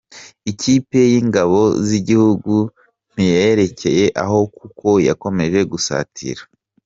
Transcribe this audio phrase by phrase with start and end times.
[0.45, 2.53] Iyi kipe y’ingabo z’igihugu
[3.13, 6.41] ntiyarekeye aho kuko yakomeje gusatira.